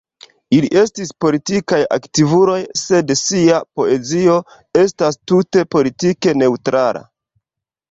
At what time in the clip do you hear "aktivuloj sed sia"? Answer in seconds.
1.97-3.61